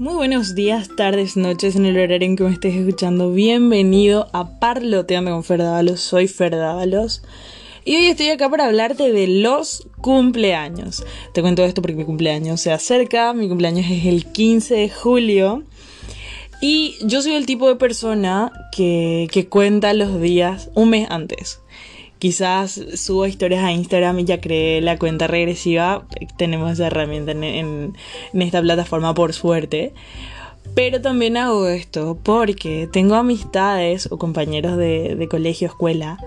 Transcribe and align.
Muy 0.00 0.14
buenos 0.14 0.54
días, 0.54 0.90
tardes, 0.94 1.36
noches 1.36 1.74
en 1.74 1.84
el 1.84 1.98
horario 1.98 2.24
en 2.24 2.36
que 2.36 2.44
me 2.44 2.52
estés 2.52 2.72
escuchando. 2.72 3.32
Bienvenido 3.32 4.28
a 4.32 4.60
Parloteando 4.60 5.32
con 5.32 5.42
Ferdávalos. 5.42 5.98
Soy 5.98 6.28
Ferdávalos. 6.28 7.22
Y 7.84 7.96
hoy 7.96 8.04
estoy 8.06 8.28
acá 8.28 8.48
para 8.48 8.66
hablarte 8.66 9.12
de 9.12 9.26
los 9.26 9.88
cumpleaños. 10.00 11.04
Te 11.34 11.42
cuento 11.42 11.64
esto 11.64 11.82
porque 11.82 11.96
mi 11.96 12.04
cumpleaños 12.04 12.60
se 12.60 12.70
acerca. 12.70 13.32
Mi 13.32 13.48
cumpleaños 13.48 13.86
es 13.90 14.06
el 14.06 14.26
15 14.26 14.76
de 14.76 14.88
julio. 14.88 15.64
Y 16.60 16.94
yo 17.02 17.20
soy 17.20 17.32
el 17.34 17.44
tipo 17.44 17.66
de 17.66 17.74
persona 17.74 18.52
que, 18.70 19.26
que 19.32 19.48
cuenta 19.48 19.94
los 19.94 20.20
días 20.20 20.70
un 20.76 20.90
mes 20.90 21.08
antes. 21.10 21.60
Quizás 22.18 22.80
subo 22.94 23.26
historias 23.26 23.62
a 23.62 23.72
Instagram 23.72 24.18
y 24.18 24.24
ya 24.24 24.40
creé 24.40 24.80
la 24.80 24.98
cuenta 24.98 25.26
regresiva. 25.26 26.06
Tenemos 26.36 26.72
esa 26.72 26.88
herramienta 26.88 27.32
en, 27.32 27.96
esta 28.32 28.60
plataforma 28.60 29.14
por 29.14 29.32
suerte. 29.32 29.92
Pero 30.74 31.00
también 31.00 31.36
hago 31.36 31.68
esto 31.68 32.18
porque 32.22 32.88
tengo 32.92 33.14
amistades 33.14 34.10
o 34.10 34.18
compañeros 34.18 34.76
de, 34.76 35.14
de 35.14 35.28
colegio, 35.28 35.68
escuela, 35.68 36.18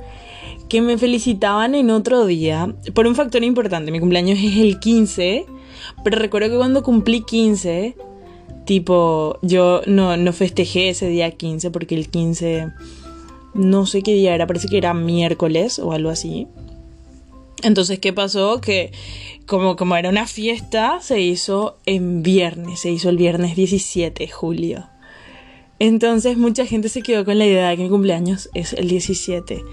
que 0.67 0.81
me 0.81 0.97
felicitaban 0.97 1.75
en 1.75 1.89
otro 1.89 2.25
día 2.25 2.73
por 2.93 3.05
un 3.05 3.15
factor 3.15 3.43
importante. 3.43 3.91
Mi 3.91 3.99
cumpleaños 3.99 4.39
es 4.39 4.57
el 4.57 4.79
15, 4.79 5.45
pero 6.03 6.17
recuerdo 6.17 6.49
que 6.49 6.57
cuando 6.57 6.81
cumplí 6.81 7.21
15, 7.21 7.95
tipo, 8.65 9.37
yo 9.41 9.81
no, 9.85 10.15
no 10.17 10.33
festejé 10.33 10.89
ese 10.89 11.09
día 11.09 11.31
15 11.31 11.71
porque 11.71 11.95
el 11.95 12.09
15 12.09 12.69
no 13.53 13.85
sé 13.85 14.01
qué 14.01 14.13
día 14.13 14.35
era, 14.35 14.47
parece 14.47 14.67
que 14.67 14.77
era 14.77 14.93
miércoles 14.93 15.79
o 15.79 15.91
algo 15.91 16.09
así. 16.09 16.47
Entonces, 17.63 17.99
¿qué 17.99 18.11
pasó? 18.13 18.59
Que 18.61 18.91
como, 19.45 19.75
como 19.75 19.95
era 19.95 20.09
una 20.09 20.25
fiesta, 20.25 20.99
se 21.01 21.19
hizo 21.21 21.77
en 21.85 22.23
viernes, 22.23 22.79
se 22.79 22.91
hizo 22.91 23.09
el 23.09 23.17
viernes 23.17 23.55
17 23.55 24.23
de 24.23 24.31
julio. 24.31 24.87
Entonces 25.79 26.37
mucha 26.37 26.65
gente 26.65 26.89
se 26.89 27.01
quedó 27.01 27.25
con 27.25 27.39
la 27.39 27.45
idea 27.45 27.69
de 27.69 27.77
que 27.77 27.83
mi 27.83 27.89
cumpleaños 27.89 28.49
es 28.53 28.73
el 28.73 28.87
17. 28.87 29.63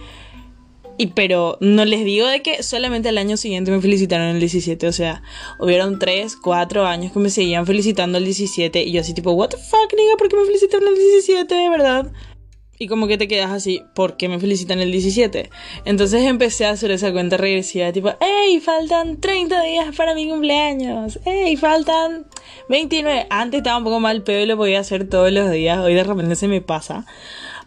Y 0.97 1.09
pero 1.09 1.59
no 1.61 1.85
les 1.85 2.05
digo 2.05 2.27
de 2.27 2.43
que 2.43 2.63
solamente 2.63 3.11
al 3.11 3.19
año 3.19 3.37
siguiente 3.37 3.71
me 3.71 3.81
felicitaron 3.81 4.29
el 4.29 4.41
17. 4.41 4.89
O 4.89 4.93
sea, 4.93 5.23
hubieron 5.61 5.99
3, 5.99 6.37
4 6.37 6.87
años 6.87 7.13
que 7.13 7.19
me 7.19 7.31
seguían 7.31 7.67
felicitando 7.67 8.19
el 8.19 8.25
17. 8.25 8.83
Y 8.83 8.93
yo 8.93 9.03
así 9.03 9.15
tipo, 9.15 9.33
what 9.33 9.51
the 9.51 9.59
fuck, 9.59 9.95
nigga, 9.97 10.17
¿por 10.17 10.29
qué 10.29 10.37
me 10.37 10.47
felicitaron 10.47 10.89
el 10.89 10.95
17? 10.95 11.55
De 11.55 11.69
verdad. 11.69 12.13
Y 12.81 12.87
como 12.87 13.09
que 13.09 13.19
te 13.19 13.27
quedas 13.27 13.51
así, 13.51 13.83
¿por 13.95 14.17
qué 14.17 14.29
me 14.29 14.39
felicitan 14.39 14.79
el 14.79 14.93
17? 14.93 15.51
Entonces 15.85 16.23
empecé 16.23 16.65
a 16.65 16.71
hacer 16.71 16.93
esa 16.93 17.11
cuenta 17.11 17.37
regresiva, 17.37 17.91
tipo, 17.93 18.11
¡Ey! 18.21 18.61
Faltan 18.61 19.21
30 19.21 19.63
días 19.63 19.97
para 19.97 20.15
mi 20.15 20.29
cumpleaños. 20.29 21.19
¡Ey! 21.25 21.57
Faltan 21.57 22.27
29. 22.69 23.27
Antes 23.31 23.59
estaba 23.59 23.79
un 23.79 23.85
poco 23.85 23.99
mal 23.99 24.23
pero 24.23 24.47
lo 24.47 24.57
podía 24.57 24.79
hacer 24.79 25.09
todos 25.09 25.33
los 25.33 25.51
días. 25.51 25.81
Hoy 25.81 25.95
de 25.95 26.05
repente 26.05 26.37
se 26.37 26.47
me 26.47 26.61
pasa. 26.61 27.05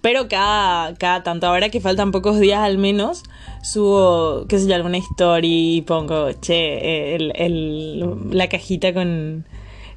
Pero 0.02 0.30
cada, 0.30 0.96
cada 0.96 1.24
tanto, 1.24 1.46
ahora 1.46 1.70
que 1.70 1.82
faltan 1.82 2.12
pocos 2.12 2.40
días 2.40 2.62
al 2.62 2.78
menos, 2.78 3.24
subo, 3.62 4.46
qué 4.48 4.60
sé 4.60 4.68
yo, 4.68 4.76
alguna 4.76 4.98
story 4.98 5.78
y 5.78 5.82
pongo, 5.82 6.32
che, 6.40 7.16
el, 7.16 8.30
la 8.32 8.48
cajita 8.48 8.94
con 8.94 9.46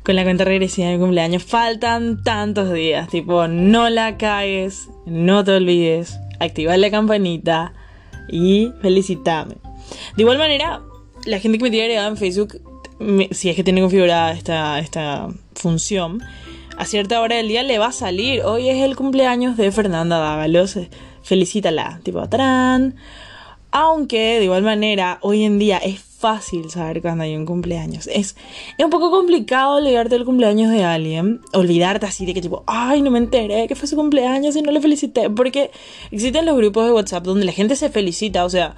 con 0.04 0.16
la 0.16 0.22
cuenta 0.22 0.44
regresiva 0.44 0.88
de 0.88 0.98
cumpleaños. 0.98 1.42
Faltan 1.42 2.22
tantos 2.22 2.72
días, 2.72 3.08
tipo, 3.08 3.48
no 3.48 3.88
la 3.88 4.18
caes, 4.18 4.90
no 5.06 5.44
te 5.44 5.52
olvides, 5.52 6.18
activa 6.40 6.76
la 6.76 6.90
campanita 6.90 7.72
y 8.28 8.72
felicitame. 8.80 9.56
De 10.16 10.22
igual 10.22 10.38
manera, 10.38 10.82
la 11.26 11.38
gente 11.38 11.58
que 11.58 11.64
me 11.64 11.70
tiene 11.70 11.84
agregada 11.84 12.08
en 12.08 12.16
Facebook, 12.16 12.60
si 13.30 13.50
es 13.50 13.56
que 13.56 13.64
tiene 13.64 13.80
configurada 13.80 14.32
esta, 14.32 14.78
esta 14.78 15.28
función, 15.54 16.22
a 16.76 16.84
cierta 16.86 17.20
hora 17.20 17.36
del 17.36 17.48
día 17.48 17.62
le 17.62 17.78
va 17.78 17.86
a 17.86 17.92
salir. 17.92 18.42
Hoy 18.42 18.68
es 18.68 18.82
el 18.82 18.96
cumpleaños 18.96 19.56
de 19.56 19.70
Fernanda 19.70 20.18
Dávalos. 20.18 20.78
Felicítala. 21.22 22.00
Tipo, 22.02 22.28
tarán. 22.28 22.96
Aunque 23.70 24.38
de 24.38 24.44
igual 24.44 24.62
manera, 24.62 25.18
hoy 25.22 25.44
en 25.44 25.58
día 25.58 25.78
es 25.78 26.00
fácil 26.24 26.70
saber 26.70 27.02
cuando 27.02 27.24
hay 27.24 27.36
un 27.36 27.44
cumpleaños. 27.44 28.06
Es, 28.06 28.34
es 28.78 28.84
un 28.84 28.90
poco 28.90 29.10
complicado 29.10 29.74
olvidarte 29.74 30.14
del 30.14 30.24
cumpleaños 30.24 30.70
de 30.70 30.82
alguien. 30.82 31.42
Olvidarte 31.52 32.06
así 32.06 32.24
de 32.24 32.32
que 32.32 32.40
tipo, 32.40 32.64
ay, 32.66 33.02
no 33.02 33.10
me 33.10 33.18
enteré 33.18 33.68
que 33.68 33.74
fue 33.74 33.86
su 33.86 33.94
cumpleaños 33.94 34.56
y 34.56 34.62
no 34.62 34.72
le 34.72 34.80
felicité. 34.80 35.28
Porque 35.28 35.70
existen 36.10 36.46
los 36.46 36.56
grupos 36.56 36.86
de 36.86 36.92
WhatsApp 36.92 37.24
donde 37.24 37.44
la 37.44 37.52
gente 37.52 37.76
se 37.76 37.90
felicita. 37.90 38.46
O 38.46 38.48
sea, 38.48 38.74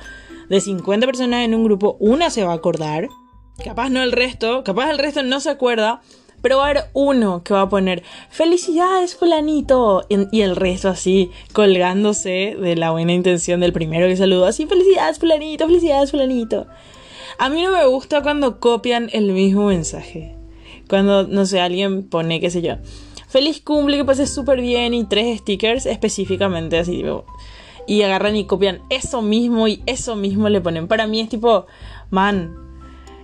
de 0.48 0.60
50 0.60 1.06
personas 1.06 1.44
en 1.44 1.54
un 1.54 1.62
grupo, 1.62 1.96
una 2.00 2.30
se 2.30 2.42
va 2.42 2.50
a 2.50 2.56
acordar. 2.56 3.06
Capaz 3.62 3.90
no 3.90 4.02
el 4.02 4.10
resto, 4.10 4.64
capaz 4.64 4.90
el 4.90 4.98
resto 4.98 5.22
no 5.22 5.38
se 5.38 5.50
acuerda. 5.50 6.00
Pero 6.42 6.58
va 6.58 6.66
a 6.66 6.70
haber 6.70 6.90
uno 6.94 7.44
que 7.44 7.54
va 7.54 7.60
a 7.62 7.68
poner 7.68 8.02
felicidades 8.28 9.14
fulanito 9.14 10.04
y 10.08 10.40
el 10.40 10.56
resto 10.56 10.88
así 10.88 11.30
colgándose 11.52 12.56
de 12.60 12.74
la 12.74 12.90
buena 12.90 13.12
intención 13.12 13.60
del 13.60 13.72
primero 13.72 14.08
que 14.08 14.16
saludó 14.16 14.46
así 14.46 14.66
felicidades 14.66 15.20
fulanito, 15.20 15.66
felicidades 15.66 16.10
fulanito. 16.10 16.66
A 17.38 17.48
mí 17.48 17.62
no 17.62 17.72
me 17.72 17.86
gusta 17.86 18.22
cuando 18.22 18.60
copian 18.60 19.08
el 19.12 19.32
mismo 19.32 19.66
mensaje. 19.66 20.34
Cuando, 20.88 21.26
no 21.26 21.46
sé, 21.46 21.60
alguien 21.60 22.04
pone, 22.04 22.40
qué 22.40 22.50
sé 22.50 22.62
yo, 22.62 22.76
feliz 23.28 23.60
cumple, 23.60 23.96
que 23.96 24.04
pases 24.04 24.32
súper 24.32 24.60
bien 24.60 24.94
y 24.94 25.04
tres 25.04 25.40
stickers 25.40 25.84
específicamente 25.86 26.78
así, 26.78 26.98
tipo, 26.98 27.24
y 27.86 28.02
agarran 28.02 28.36
y 28.36 28.44
copian 28.44 28.80
eso 28.88 29.22
mismo 29.22 29.68
y 29.68 29.82
eso 29.86 30.16
mismo 30.16 30.48
le 30.48 30.60
ponen. 30.60 30.88
Para 30.88 31.06
mí 31.06 31.20
es 31.20 31.28
tipo, 31.28 31.66
man, 32.10 32.54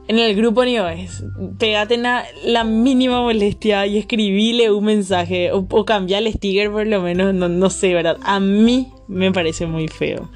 en 0.09 0.19
el 0.19 0.35
grupo 0.35 0.65
ni 0.65 0.77
es, 0.77 1.25
pegate 1.59 1.97
la, 1.97 2.25
la 2.45 2.65
mínima 2.65 3.21
molestia 3.21 3.87
y 3.87 3.99
escribile 3.99 4.71
un 4.73 4.85
mensaje 4.85 5.53
o, 5.53 5.67
o 5.71 5.85
sticker 5.85 6.71
por 6.71 6.87
lo 6.87 7.01
menos, 7.01 7.33
no, 7.35 7.49
no 7.49 7.71
sé, 7.71 7.95
¿verdad? 7.95 8.19
A 8.25 8.41
mí 8.41 8.92
me 9.09 9.33
parece 9.33 9.67
muy 9.67 9.89
feo. 9.89 10.31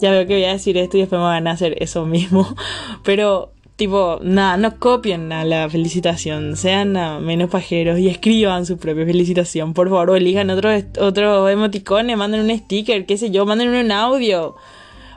Ya 0.00 0.10
veo 0.10 0.26
que 0.26 0.34
voy 0.34 0.44
a 0.44 0.52
decir 0.52 0.76
esto 0.76 0.96
y 0.96 1.00
después 1.00 1.18
me 1.18 1.24
van 1.24 1.46
a 1.46 1.52
hacer 1.52 1.76
eso 1.82 2.06
mismo. 2.06 2.54
Pero, 3.04 3.52
tipo, 3.76 4.20
nada, 4.22 4.56
no 4.56 4.78
copien 4.78 5.28
la 5.28 5.68
felicitación. 5.70 6.56
Sean 6.56 6.92
menos 7.24 7.50
pajeros 7.50 7.98
y 7.98 8.08
escriban 8.08 8.66
su 8.66 8.78
propia 8.78 9.04
felicitación. 9.04 9.74
Por 9.74 9.88
favor, 9.88 10.16
elijan 10.16 10.50
otro, 10.50 10.70
otro 11.00 11.48
emoticone, 11.48 12.16
manden 12.16 12.42
un 12.42 12.58
sticker, 12.58 13.06
qué 13.06 13.16
sé 13.16 13.30
yo, 13.30 13.46
manden 13.46 13.68
un 13.68 13.92
audio. 13.92 14.56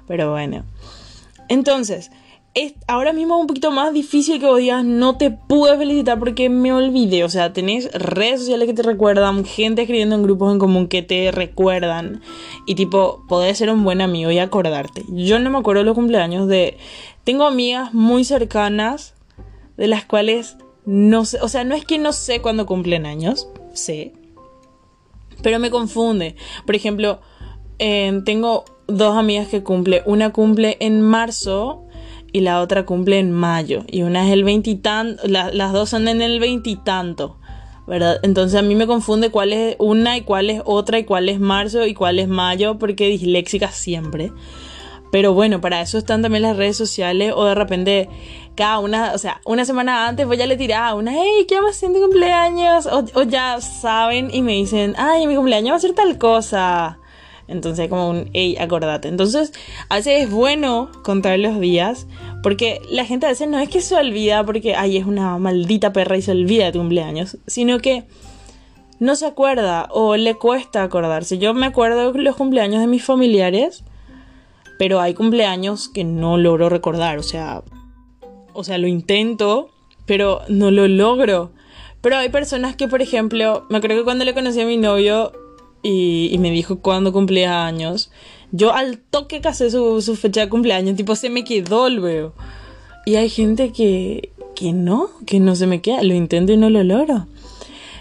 Pero 0.07 0.31
bueno. 0.31 0.63
Entonces, 1.47 2.12
es 2.55 2.73
ahora 2.88 3.11
mismo 3.11 3.38
un 3.38 3.47
poquito 3.47 3.69
más 3.69 3.93
difícil 3.93 4.39
que 4.39 4.45
vos 4.45 4.59
digas 4.59 4.85
no 4.85 5.17
te 5.17 5.29
pude 5.29 5.77
felicitar 5.77 6.17
porque 6.17 6.49
me 6.49 6.71
olvidé. 6.71 7.25
O 7.25 7.29
sea, 7.29 7.51
tenés 7.51 7.91
redes 7.91 8.39
sociales 8.39 8.67
que 8.67 8.73
te 8.73 8.81
recuerdan, 8.81 9.43
gente 9.43 9.81
escribiendo 9.81 10.16
en 10.16 10.23
grupos 10.23 10.53
en 10.53 10.59
común 10.59 10.88
que 10.88 11.01
te 11.01 11.31
recuerdan. 11.31 12.21
Y 12.65 12.75
tipo, 12.75 13.25
podés 13.27 13.57
ser 13.57 13.69
un 13.69 13.83
buen 13.83 13.99
amigo 13.99 14.31
y 14.31 14.39
acordarte. 14.39 15.03
Yo 15.09 15.38
no 15.38 15.49
me 15.49 15.57
acuerdo 15.57 15.81
de 15.81 15.85
los 15.85 15.95
cumpleaños 15.95 16.47
de... 16.47 16.77
Tengo 17.25 17.45
amigas 17.45 17.94
muy 17.94 18.23
cercanas 18.23 19.15
de 19.75 19.88
las 19.88 20.05
cuales 20.05 20.55
no 20.85 21.25
sé... 21.25 21.39
O 21.41 21.49
sea, 21.49 21.65
no 21.65 21.75
es 21.75 21.83
que 21.83 21.97
no 21.97 22.13
sé 22.13 22.41
cuándo 22.41 22.65
cumplen 22.65 23.05
años, 23.05 23.49
sé. 23.73 24.13
Pero 25.44 25.59
me 25.59 25.69
confunde. 25.71 26.38
Por 26.65 26.75
ejemplo, 26.75 27.19
eh, 27.79 28.21
tengo 28.23 28.63
dos 28.88 29.17
amigas 29.17 29.49
que 29.49 29.61
cumple. 29.61 30.03
Una 30.05 30.31
cumple 30.31 30.77
en 30.79 31.01
marzo 31.01 31.84
y 32.35 32.41
la 32.41 32.59
otra 32.59 32.85
cumple 32.85 33.18
en 33.18 33.31
mayo. 33.31 33.85
Y 33.88 34.01
una 34.01 34.28
es 34.28 34.34
el 34.34 34.44
veintitanto, 34.44 35.23
las 35.25 35.72
dos 35.72 35.90
son 35.90 36.09
en 36.09 36.22
el 36.22 36.41
veintitanto, 36.41 37.38
¿verdad? 37.88 38.19
Entonces 38.23 38.59
a 38.59 38.62
mí 38.62 38.75
me 38.75 38.88
confunde 38.88 39.31
cuál 39.31 39.53
es 39.53 39.78
una 39.79 40.18
y 40.18 40.22
cuál 40.23 40.50
es 40.50 40.62
otra 40.66 41.00
y 41.00 41.06
cuál 41.06 41.29
es 41.29 41.40
marzo 41.40 41.85
y 41.85 41.94
cuál 41.94 42.19
es 42.19 42.28
mayo, 42.28 42.78
porque 42.78 43.07
disléxica 43.07 43.72
siempre. 43.72 44.34
Pero 45.13 45.34
bueno, 45.34 45.62
para 45.62 45.79
eso 45.79 45.97
están 45.97 46.22
también 46.22 46.41
las 46.41 46.57
redes 46.57 46.75
sociales 46.75 47.31
o 47.33 47.45
de 47.45 47.56
repente 47.56 48.09
cada 48.54 48.80
una, 48.80 49.13
o 49.13 49.18
sea, 49.18 49.39
una 49.45 49.63
semana 49.63 50.06
antes 50.06 50.27
voy 50.27 50.42
a 50.42 50.45
le 50.45 50.57
tirar 50.57 50.94
una, 50.95 51.13
hey, 51.13 51.45
¿qué 51.48 51.56
hacer 51.56 51.92
de 51.92 52.01
cumpleaños? 52.01 52.86
O, 52.88 53.06
o 53.13 53.24
ya 53.24 53.62
saben 53.62 54.30
y 54.33 54.42
me 54.42 54.56
dicen, 54.56 54.94
ay, 54.98 55.25
mi 55.25 55.38
cumpleaños 55.38 55.71
va 55.71 55.77
a 55.77 55.80
ser 55.80 55.94
tal 55.94 56.18
cosa. 56.18 57.00
Entonces, 57.47 57.89
como 57.89 58.09
un, 58.09 58.30
hey, 58.33 58.57
acordate. 58.59 59.07
Entonces, 59.07 59.53
a 59.89 59.95
veces 59.95 60.24
es 60.24 60.31
bueno 60.31 60.89
contar 61.03 61.38
los 61.39 61.59
días, 61.59 62.07
porque 62.42 62.81
la 62.89 63.06
gente 63.06 63.25
a 63.25 63.30
veces 63.30 63.47
no 63.47 63.59
es 63.59 63.69
que 63.69 63.81
se 63.81 63.95
olvida 63.95 64.44
porque, 64.44 64.75
ay, 64.75 64.97
es 64.97 65.06
una 65.06 65.38
maldita 65.38 65.94
perra 65.94 66.18
y 66.18 66.21
se 66.21 66.31
olvida 66.31 66.65
de 66.65 66.77
cumpleaños, 66.77 67.38
sino 67.45 67.80
que 67.80 68.06
no 69.00 69.15
se 69.15 69.25
acuerda 69.25 69.88
o 69.92 70.15
le 70.15 70.36
cuesta 70.36 70.83
acordarse. 70.83 71.38
Yo 71.38 71.53
me 71.53 71.65
acuerdo 71.65 72.12
los 72.13 72.36
cumpleaños 72.36 72.81
de 72.81 72.88
mis 72.88 73.03
familiares, 73.03 73.83
pero 74.80 75.00
hay 75.01 75.13
cumpleaños 75.13 75.89
que 75.89 76.03
no 76.03 76.38
logro 76.38 76.69
recordar, 76.69 77.18
o 77.18 77.24
sea, 77.24 77.63
o 78.53 78.63
sea, 78.63 78.77
lo 78.77 78.88
intento, 78.88 79.69
pero 80.06 80.42
no 80.47 80.71
lo 80.71 80.88
logro. 80.88 81.51
Pero 82.01 82.18
hay 82.18 82.30
personas 82.30 82.75
que, 82.75 82.88
por 82.88 83.01
ejemplo, 83.01 83.65
me 83.69 83.77
acuerdo 83.77 83.97
que 83.97 84.03
cuando 84.03 84.25
le 84.25 84.33
conocí 84.33 84.62
a 84.62 84.65
mi 84.65 84.77
novio, 84.77 85.31
y, 85.87 86.37
me 86.39 86.49
dijo 86.49 86.79
cuándo 86.79 87.13
cumplía 87.13 87.65
años. 87.65 88.09
Yo 88.51 88.73
al 88.73 88.97
toque 88.97 89.39
casé 89.39 89.69
su, 89.69 90.01
su, 90.01 90.15
fecha 90.15 90.41
de 90.41 90.49
cumpleaños, 90.49 90.95
tipo 90.95 91.15
se 91.15 91.29
me 91.29 91.43
quedó 91.43 91.89
veo. 92.01 92.33
Y 93.05 93.15
hay 93.15 93.29
gente 93.29 93.71
que, 93.71 94.31
que 94.55 94.73
no, 94.73 95.11
que 95.27 95.39
no 95.39 95.55
se 95.55 95.67
me 95.67 95.81
queda, 95.81 96.01
lo 96.01 96.15
intento 96.15 96.53
y 96.53 96.57
no 96.57 96.71
lo 96.71 96.83
logro. 96.83 97.27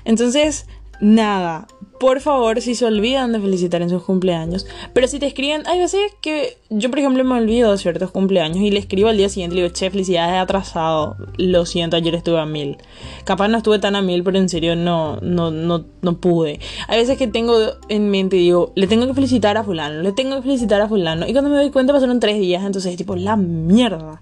Entonces, 0.06 0.66
nada, 1.00 1.66
por 2.00 2.20
favor, 2.20 2.60
si 2.60 2.74
se 2.74 2.84
olvidan 2.84 3.32
de 3.32 3.40
felicitar 3.40 3.80
en 3.80 3.88
sus 3.88 4.02
cumpleaños, 4.02 4.66
pero 4.92 5.06
si 5.06 5.18
te 5.18 5.26
escriben, 5.26 5.62
hay 5.66 5.78
veces 5.78 6.12
que 6.20 6.58
yo, 6.68 6.90
por 6.90 6.98
ejemplo, 6.98 7.22
me 7.24 7.36
olvido 7.36 7.72
de 7.72 7.78
ciertos 7.78 8.10
cumpleaños 8.10 8.58
y 8.58 8.70
le 8.70 8.78
escribo 8.78 9.08
al 9.08 9.16
día 9.16 9.28
siguiente 9.28 9.54
y 9.54 9.56
le 9.56 9.62
digo, 9.62 9.74
che, 9.74 9.90
felicidades 9.90 10.40
atrasado, 10.40 11.16
lo 11.38 11.64
siento, 11.66 11.96
ayer 11.96 12.14
estuve 12.14 12.40
a 12.40 12.46
mil. 12.46 12.76
Capaz 13.24 13.48
no 13.48 13.58
estuve 13.58 13.78
tan 13.78 13.96
a 13.96 14.02
mil, 14.02 14.22
pero 14.24 14.38
en 14.38 14.48
serio 14.48 14.76
no, 14.76 15.18
no, 15.22 15.50
no, 15.50 15.84
no 16.02 16.16
pude. 16.18 16.60
Hay 16.88 16.98
veces 16.98 17.16
que 17.16 17.28
tengo 17.28 17.56
en 17.88 18.10
mente 18.10 18.36
y 18.36 18.40
digo, 18.40 18.72
le 18.74 18.86
tengo 18.86 19.06
que 19.06 19.14
felicitar 19.14 19.56
a 19.56 19.64
fulano, 19.64 20.02
le 20.02 20.12
tengo 20.12 20.36
que 20.36 20.42
felicitar 20.42 20.80
a 20.80 20.88
fulano, 20.88 21.26
y 21.26 21.32
cuando 21.32 21.48
me 21.50 21.56
doy 21.56 21.70
cuenta 21.70 21.92
pasaron 21.92 22.20
tres 22.20 22.38
días, 22.38 22.64
entonces 22.64 22.90
es 22.92 22.98
tipo, 22.98 23.16
la 23.16 23.36
mierda. 23.36 24.20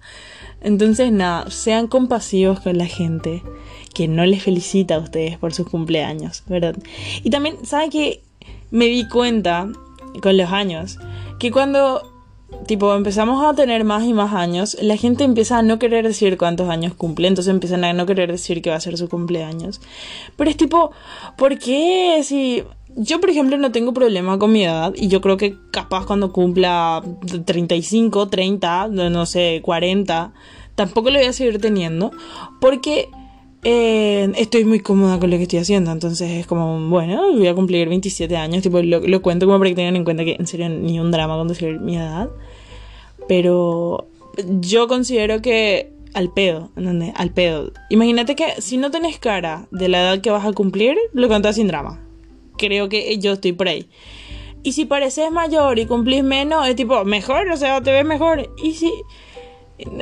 Entonces, 0.60 1.10
nada, 1.10 1.50
sean 1.50 1.88
compasivos 1.88 2.60
con 2.60 2.78
la 2.78 2.86
gente 2.86 3.42
que 3.92 4.08
no 4.08 4.24
les 4.24 4.42
felicita 4.42 4.96
a 4.96 4.98
ustedes 4.98 5.38
por 5.38 5.54
sus 5.54 5.68
cumpleaños, 5.68 6.42
¿verdad? 6.46 6.76
Y 7.22 7.30
también, 7.30 7.64
¿saben 7.64 7.90
que 7.90 8.22
Me 8.70 8.86
di 8.86 9.06
cuenta 9.06 9.68
con 10.22 10.36
los 10.36 10.50
años 10.50 10.98
que 11.38 11.50
cuando, 11.50 12.02
tipo, 12.66 12.94
empezamos 12.94 13.44
a 13.44 13.54
tener 13.54 13.84
más 13.84 14.04
y 14.04 14.14
más 14.14 14.32
años, 14.32 14.76
la 14.80 14.96
gente 14.96 15.24
empieza 15.24 15.58
a 15.58 15.62
no 15.62 15.78
querer 15.78 16.06
decir 16.06 16.38
cuántos 16.38 16.68
años 16.70 16.94
cumple, 16.94 17.28
entonces 17.28 17.52
empiezan 17.52 17.84
a 17.84 17.92
no 17.92 18.06
querer 18.06 18.30
decir 18.30 18.62
que 18.62 18.70
va 18.70 18.76
a 18.76 18.80
ser 18.80 18.96
su 18.96 19.08
cumpleaños. 19.08 19.80
Pero 20.36 20.48
es 20.50 20.56
tipo, 20.56 20.92
¿por 21.36 21.58
qué? 21.58 22.20
Si 22.22 22.62
yo, 22.96 23.20
por 23.20 23.30
ejemplo, 23.30 23.56
no 23.58 23.72
tengo 23.72 23.92
problema 23.92 24.38
con 24.38 24.52
mi 24.52 24.64
edad 24.64 24.92
y 24.96 25.08
yo 25.08 25.20
creo 25.20 25.36
que 25.36 25.56
capaz 25.70 26.06
cuando 26.06 26.32
cumpla 26.32 27.02
35, 27.44 28.28
30, 28.28 28.88
no 28.88 29.26
sé, 29.26 29.60
40, 29.64 30.32
tampoco 30.74 31.10
lo 31.10 31.18
voy 31.18 31.28
a 31.28 31.32
seguir 31.32 31.60
teniendo 31.60 32.12
porque 32.60 33.08
eh, 33.64 34.32
estoy 34.36 34.64
muy 34.64 34.80
cómoda 34.80 35.20
con 35.20 35.30
lo 35.30 35.36
que 35.36 35.44
estoy 35.44 35.60
haciendo, 35.60 35.92
entonces 35.92 36.30
es 36.30 36.46
como, 36.46 36.88
bueno, 36.88 37.32
voy 37.32 37.46
a 37.46 37.54
cumplir 37.54 37.88
27 37.88 38.36
años, 38.36 38.62
tipo, 38.62 38.82
lo, 38.82 39.22
cuento 39.22 39.46
como 39.46 39.58
para 39.58 39.70
que 39.70 39.76
tengan 39.76 39.96
en 39.96 40.04
cuenta 40.04 40.24
que 40.24 40.36
en 40.38 40.46
serio 40.46 40.68
ni 40.68 40.98
un 40.98 41.12
drama 41.12 41.36
con 41.36 41.46
decir 41.46 41.78
mi 41.78 41.96
edad, 41.96 42.28
pero 43.28 44.08
yo 44.60 44.88
considero 44.88 45.40
que 45.42 45.92
al 46.14 46.32
pedo, 46.32 46.70
¿entendés? 46.76 47.12
Al 47.16 47.30
pedo. 47.30 47.72
Imagínate 47.88 48.34
que 48.34 48.60
si 48.60 48.76
no 48.76 48.90
tenés 48.90 49.18
cara 49.18 49.66
de 49.70 49.88
la 49.88 50.00
edad 50.00 50.20
que 50.20 50.30
vas 50.30 50.44
a 50.44 50.52
cumplir, 50.52 50.96
lo 51.12 51.28
contas 51.28 51.56
sin 51.56 51.68
drama. 51.68 52.00
Creo 52.58 52.88
que 52.88 53.16
yo 53.18 53.32
estoy 53.32 53.52
por 53.52 53.68
ahí. 53.68 53.88
Y 54.62 54.72
si 54.72 54.84
pareces 54.84 55.30
mayor 55.30 55.78
y 55.78 55.86
cumplís 55.86 56.22
menos, 56.22 56.68
es 56.68 56.76
tipo, 56.76 57.04
mejor, 57.04 57.48
o 57.50 57.56
sea, 57.56 57.80
te 57.80 57.92
ves 57.92 58.04
mejor. 58.04 58.50
Y 58.62 58.74
si 58.74 58.92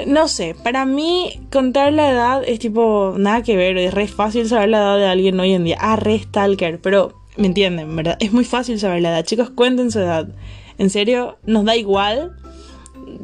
no 0.07 0.29
sé, 0.29 0.55
para 0.63 0.85
mí 0.87 1.41
contar 1.51 1.93
la 1.93 2.11
edad 2.11 2.43
es 2.47 2.59
tipo 2.59 3.15
nada 3.17 3.43
que 3.43 3.57
ver, 3.57 3.77
es 3.79 3.95
re 3.95 4.09
fácil 4.09 4.49
saber 4.49 4.69
la 4.69 4.79
edad 4.79 4.99
de 4.99 5.07
alguien 5.07 5.39
hoy 5.41 5.53
en 5.53 5.65
día. 5.65 5.79
Ah, 5.81 5.97
re 5.97 6.19
stalker, 6.19 6.81
pero 6.81 7.15
me 7.37 7.47
entienden, 7.47 7.95
¿verdad? 7.97 8.17
Es 8.21 8.33
muy 8.33 8.45
fácil 8.45 8.79
saber 8.79 9.03
la 9.03 9.11
edad. 9.11 9.25
Chicos, 9.25 9.51
cuenten 9.51 9.91
su 9.91 10.01
edad. 10.01 10.29
En 10.79 10.91
serio, 10.91 11.39
nos 11.45 11.65
da 11.65 11.77
igual, 11.77 12.37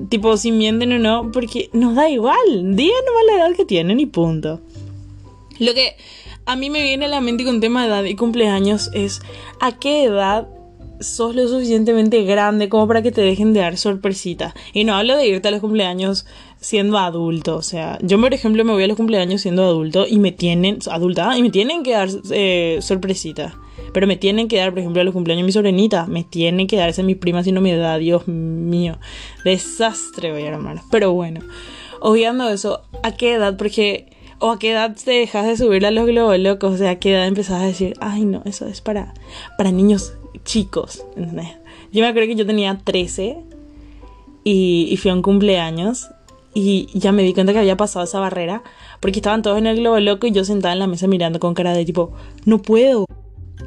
tipo 0.09 0.37
si 0.37 0.53
mienten 0.53 0.93
o 0.93 0.99
no, 0.99 1.31
porque 1.33 1.71
nos 1.73 1.95
da 1.95 2.09
igual. 2.09 2.77
Digan 2.77 3.05
nomás 3.07 3.23
la 3.27 3.35
edad 3.35 3.57
que 3.57 3.65
tienen 3.65 4.01
y 4.01 4.07
punto. 4.07 4.61
Lo 5.59 5.75
que 5.75 5.97
a 6.45 6.57
mí 6.57 6.71
me 6.71 6.83
viene 6.83 7.07
a 7.07 7.09
la 7.09 7.21
mente 7.21 7.45
con 7.45 7.61
tema 7.61 7.83
de 7.83 7.89
edad 7.89 8.05
y 8.05 8.15
cumpleaños 8.15 8.91
es 8.95 9.21
a 9.61 9.79
qué 9.79 10.05
edad 10.05 10.49
sos 11.01 11.35
lo 11.35 11.47
suficientemente 11.49 12.23
grande 12.25 12.69
como 12.69 12.87
para 12.89 13.03
que 13.03 13.13
te 13.13 13.21
dejen 13.21 13.53
de 13.53 13.61
dar 13.61 13.77
sorpresita. 13.77 14.55
Y 14.73 14.85
no 14.85 14.95
hablo 14.95 15.17
de 15.17 15.27
irte 15.27 15.49
a 15.49 15.51
los 15.51 15.61
cumpleaños 15.61 16.27
siendo 16.67 16.99
adulto. 16.99 17.57
O 17.57 17.63
sea, 17.63 17.97
yo 18.03 18.21
por 18.21 18.35
ejemplo 18.35 18.65
me 18.65 18.73
voy 18.73 18.83
a 18.83 18.89
los 18.89 18.97
cumpleaños 18.97 19.41
siendo 19.41 19.65
adulto 19.65 20.05
y 20.09 20.19
me 20.19 20.33
tienen, 20.33 20.81
adulta, 20.91 21.39
y 21.39 21.43
me 21.43 21.51
tienen 21.51 21.85
que 21.85 21.93
dar 21.93 22.09
eh, 22.33 22.79
sorpresita. 22.81 23.57
Pero 23.93 24.09
me 24.09 24.17
tienen 24.17 24.49
que 24.49 24.57
dar, 24.57 24.71
por 24.71 24.81
ejemplo, 24.81 25.01
a 25.01 25.05
los 25.05 25.15
cumpleaños 25.15 25.45
de 25.45 25.47
mi 25.47 25.53
sobrinita. 25.53 26.07
Me 26.07 26.25
tienen 26.25 26.67
que 26.67 26.77
darse 26.77 27.05
mis 27.05 27.19
primas 27.19 27.45
si 27.45 27.53
no 27.53 27.61
me 27.61 27.77
da, 27.77 27.99
Dios 27.99 28.27
mío. 28.27 28.99
Desastre 29.45 30.33
voy 30.33 30.43
a 30.43 30.51
llamar. 30.51 30.81
Pero 30.91 31.13
bueno, 31.13 31.41
obviando 32.01 32.49
eso, 32.49 32.83
¿a 33.05 33.13
qué 33.13 33.35
edad? 33.35 33.57
Porque 33.57 34.09
o 34.41 34.51
a 34.51 34.59
qué 34.59 34.73
edad 34.73 34.97
te 35.03 35.13
dejas 35.13 35.47
de 35.47 35.57
subir 35.57 35.87
a 35.87 35.93
los 35.93 36.05
globos 36.07 36.39
locos, 36.41 36.75
o 36.75 36.77
sea, 36.77 36.91
a 36.91 36.97
qué 36.97 37.13
edad 37.13 37.29
empezás 37.29 37.63
a 37.63 37.67
decir, 37.67 37.95
ay 38.01 38.25
no, 38.25 38.43
eso 38.45 38.67
es 38.67 38.81
para, 38.81 39.15
para 39.57 39.71
niños 39.71 40.15
chicos, 40.45 41.07
¿entendés? 41.17 41.57
Yo 41.93 42.03
me 42.03 42.09
acuerdo 42.09 42.29
que 42.29 42.35
yo 42.35 42.45
tenía 42.45 42.77
13 42.83 43.39
y, 44.45 44.89
y 44.91 44.97
fui 44.99 45.11
a 45.11 45.15
un 45.15 45.23
cumpleaños 45.23 46.11
y 46.59 46.89
ya 46.95 47.13
me 47.13 47.23
di 47.23 47.35
cuenta 47.35 47.53
que 47.53 47.59
había 47.59 47.77
pasado 47.77 48.07
esa 48.07 48.19
barrera 48.19 48.63
porque 49.01 49.19
estaban 49.19 49.43
todos 49.43 49.59
en 49.59 49.67
el 49.67 49.77
globo 49.77 50.01
loco 50.01 50.27
y 50.27 50.33
yo 50.33 50.43
sentada 50.43 50.73
en 50.73 50.79
la 50.79 50.87
mesa 50.87 51.07
mirando 51.07 51.39
con 51.39 51.53
cara 51.53 51.75
de 51.75 51.85
tipo, 51.85 52.13
no 52.47 52.63
puedo, 52.63 53.05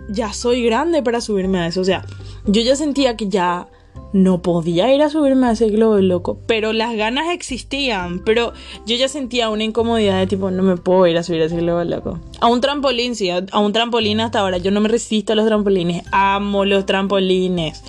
ya 0.09 0.33
soy 0.33 0.63
grande 0.63 1.03
para 1.03 1.21
subirme 1.21 1.59
a 1.59 1.67
eso. 1.67 1.81
O 1.81 1.83
sea, 1.83 2.03
yo 2.47 2.63
ya 2.63 2.75
sentía 2.75 3.15
que 3.15 3.29
ya 3.29 3.67
no 4.11 4.41
podía 4.41 4.93
ir 4.93 5.01
a 5.01 5.09
subirme 5.09 5.47
a 5.47 5.51
ese 5.51 5.69
globo 5.69 5.99
loco, 5.99 6.39
pero 6.47 6.73
las 6.73 6.95
ganas 6.95 7.29
existían, 7.31 8.19
pero 8.25 8.53
yo 8.85 8.95
ya 8.95 9.07
sentía 9.07 9.49
una 9.49 9.63
incomodidad 9.63 10.17
de 10.19 10.27
tipo, 10.27 10.49
no 10.51 10.63
me 10.63 10.77
puedo 10.77 11.05
ir 11.07 11.17
a 11.17 11.23
subir 11.23 11.41
a 11.41 11.45
ese 11.45 11.57
globo 11.57 11.83
loco. 11.83 12.19
A 12.39 12.47
un 12.47 12.61
trampolín, 12.61 13.15
sí, 13.15 13.29
a 13.29 13.59
un 13.59 13.73
trampolín 13.73 14.19
hasta 14.19 14.39
ahora, 14.39 14.57
yo 14.57 14.71
no 14.71 14.81
me 14.81 14.89
resisto 14.89 15.33
a 15.33 15.35
los 15.35 15.45
trampolines, 15.45 16.03
amo 16.11 16.65
los 16.65 16.85
trampolines. 16.85 17.83